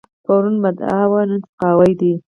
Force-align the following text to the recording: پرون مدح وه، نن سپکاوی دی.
پرون 0.25 0.55
مدح 0.63 0.99
وه، 1.11 1.21
نن 1.29 1.39
سپکاوی 1.45 1.93
دی. 1.99 2.11